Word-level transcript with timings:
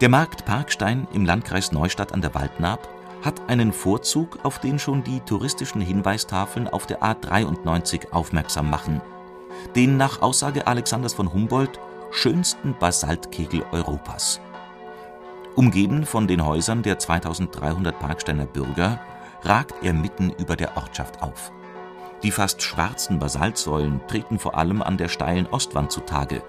Der 0.00 0.08
Markt 0.08 0.46
Parkstein 0.46 1.06
im 1.12 1.26
Landkreis 1.26 1.72
Neustadt 1.72 2.14
an 2.14 2.22
der 2.22 2.34
Waldnaab 2.34 2.88
hat 3.22 3.50
einen 3.50 3.70
Vorzug, 3.70 4.38
auf 4.44 4.58
den 4.58 4.78
schon 4.78 5.04
die 5.04 5.20
touristischen 5.20 5.82
Hinweistafeln 5.82 6.68
auf 6.68 6.86
der 6.86 7.02
A 7.02 7.12
93 7.12 8.10
aufmerksam 8.10 8.70
machen, 8.70 9.02
den 9.76 9.98
nach 9.98 10.22
Aussage 10.22 10.66
Alexanders 10.66 11.12
von 11.12 11.30
Humboldt 11.30 11.78
schönsten 12.12 12.74
Basaltkegel 12.78 13.62
Europas. 13.72 14.40
Umgeben 15.54 16.06
von 16.06 16.26
den 16.26 16.46
Häusern 16.46 16.82
der 16.82 16.98
2300 16.98 17.98
Parksteiner 17.98 18.46
Bürger 18.46 19.02
ragt 19.42 19.74
er 19.82 19.92
mitten 19.92 20.30
über 20.30 20.56
der 20.56 20.78
Ortschaft 20.78 21.22
auf. 21.22 21.52
Die 22.22 22.30
fast 22.30 22.62
schwarzen 22.62 23.18
Basaltsäulen 23.18 24.00
treten 24.08 24.38
vor 24.38 24.56
allem 24.56 24.80
an 24.80 24.96
der 24.96 25.08
steilen 25.08 25.46
Ostwand 25.46 25.92
zutage 25.92 26.42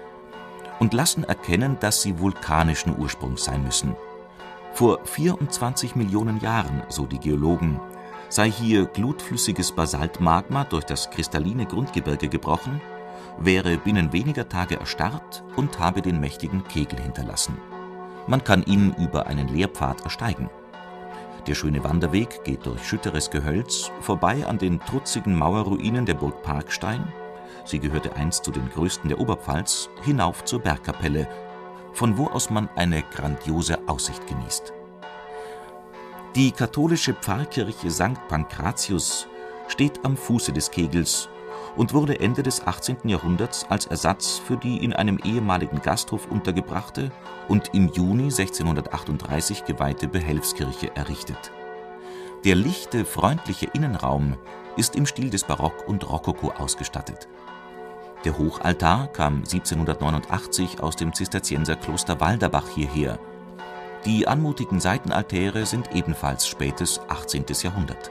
und 0.82 0.94
lassen 0.94 1.22
erkennen, 1.22 1.76
dass 1.78 2.02
sie 2.02 2.18
vulkanischen 2.18 2.98
Ursprungs 2.98 3.44
sein 3.44 3.62
müssen. 3.62 3.94
Vor 4.72 4.98
24 5.04 5.94
Millionen 5.94 6.40
Jahren, 6.40 6.82
so 6.88 7.06
die 7.06 7.20
Geologen, 7.20 7.78
sei 8.28 8.50
hier 8.50 8.86
glutflüssiges 8.86 9.70
Basaltmagma 9.70 10.64
durch 10.64 10.82
das 10.82 11.08
kristalline 11.08 11.66
Grundgebirge 11.66 12.28
gebrochen, 12.28 12.80
wäre 13.38 13.76
binnen 13.76 14.12
weniger 14.12 14.48
Tage 14.48 14.74
erstarrt 14.74 15.44
und 15.54 15.78
habe 15.78 16.02
den 16.02 16.18
mächtigen 16.18 16.64
Kegel 16.64 16.98
hinterlassen. 16.98 17.56
Man 18.26 18.42
kann 18.42 18.64
ihn 18.64 18.92
über 18.98 19.28
einen 19.28 19.46
Lehrpfad 19.46 20.00
ersteigen. 20.02 20.50
Der 21.46 21.54
schöne 21.54 21.84
Wanderweg 21.84 22.42
geht 22.42 22.66
durch 22.66 22.84
schütteres 22.84 23.30
Gehölz 23.30 23.92
vorbei 24.00 24.44
an 24.44 24.58
den 24.58 24.80
trutzigen 24.80 25.38
Mauerruinen 25.38 26.06
der 26.06 26.14
Burg 26.14 26.42
Parkstein 26.42 27.04
sie 27.64 27.78
gehörte 27.78 28.16
einst 28.16 28.44
zu 28.44 28.50
den 28.50 28.68
größten 28.70 29.08
der 29.08 29.20
Oberpfalz, 29.20 29.88
hinauf 30.04 30.44
zur 30.44 30.60
Bergkapelle, 30.60 31.28
von 31.92 32.16
wo 32.16 32.26
aus 32.26 32.50
man 32.50 32.68
eine 32.76 33.02
grandiose 33.02 33.78
Aussicht 33.86 34.26
genießt. 34.26 34.72
Die 36.34 36.50
katholische 36.50 37.12
Pfarrkirche 37.12 37.90
St. 37.90 38.26
Pankratius 38.28 39.26
steht 39.68 40.04
am 40.04 40.16
Fuße 40.16 40.52
des 40.52 40.70
Kegels 40.70 41.28
und 41.76 41.92
wurde 41.92 42.20
Ende 42.20 42.42
des 42.42 42.66
18. 42.66 43.08
Jahrhunderts 43.08 43.66
als 43.68 43.86
Ersatz 43.86 44.38
für 44.38 44.56
die 44.56 44.82
in 44.82 44.92
einem 44.92 45.18
ehemaligen 45.24 45.80
Gasthof 45.80 46.30
untergebrachte 46.30 47.10
und 47.48 47.74
im 47.74 47.88
Juni 47.88 48.24
1638 48.24 49.64
geweihte 49.64 50.08
Behelfskirche 50.08 50.94
errichtet. 50.96 51.52
Der 52.44 52.56
lichte, 52.56 53.04
freundliche 53.04 53.66
Innenraum 53.72 54.36
ist 54.76 54.96
im 54.96 55.06
Stil 55.06 55.30
des 55.30 55.44
Barock 55.44 55.86
und 55.86 56.08
Rokoko 56.08 56.50
ausgestattet. 56.52 57.28
Der 58.24 58.38
Hochaltar 58.38 59.08
kam 59.08 59.38
1789 59.38 60.80
aus 60.80 60.96
dem 60.96 61.12
Zisterzienserkloster 61.12 62.20
Walderbach 62.20 62.68
hierher. 62.68 63.18
Die 64.04 64.28
anmutigen 64.28 64.80
Seitenaltäre 64.80 65.66
sind 65.66 65.94
ebenfalls 65.94 66.46
spätes 66.46 67.00
18. 67.08 67.44
Jahrhundert. 67.62 68.10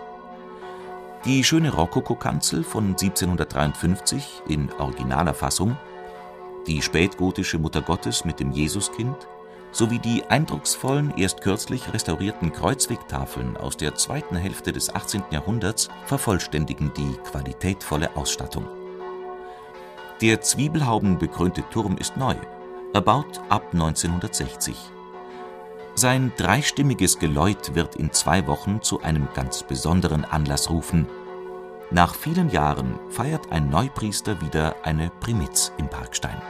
Die 1.26 1.44
schöne 1.44 1.74
Rokokokanzel 1.74 2.64
von 2.64 2.90
1753 2.90 4.44
in 4.48 4.72
originaler 4.80 5.34
Fassung, 5.34 5.78
die 6.68 6.82
spätgotische 6.82 7.60
Muttergottes 7.60 8.26
mit 8.26 8.40
dem 8.40 8.52
Jesuskind 8.52 9.28
sowie 9.72 10.00
die 10.00 10.24
eindrucksvollen, 10.26 11.14
erst 11.18 11.42
kürzlich 11.42 11.94
restaurierten 11.94 12.52
Kreuzwegtafeln 12.52 13.58
aus 13.58 13.78
der 13.78 13.96
zweiten 13.96 14.36
Hälfte 14.36 14.72
des 14.72 14.94
18. 14.94 15.24
Jahrhunderts 15.32 15.90
vervollständigen 16.06 16.92
die 16.96 17.14
qualitätvolle 17.30 18.16
Ausstattung. 18.16 18.68
Der 20.22 20.42
zwiebelhaubenbekrönte 20.42 21.64
Turm 21.72 21.98
ist 21.98 22.18
neu, 22.18 22.36
erbaut 22.94 23.40
ab 23.50 23.70
1960. 23.74 24.76
Sein 25.96 26.32
dreistimmiges 26.38 27.20
Geläut 27.20 27.76
wird 27.76 27.96
in 27.96 28.12
zwei 28.12 28.48
Wochen 28.48 28.82
zu 28.82 29.02
einem 29.02 29.28
ganz 29.34 29.64
besonderen 29.64 30.26
Anlass 30.26 30.70
rufen. 30.70 31.08
Nach 31.90 32.16
vielen 32.16 32.50
Jahren 32.50 33.00
feiert 33.10 33.52
ein 33.52 33.70
Neupriester 33.70 34.40
wieder 34.42 34.76
eine 34.84 35.12
Primiz 35.20 35.74
im 35.78 35.90
Parkstein 35.90 36.42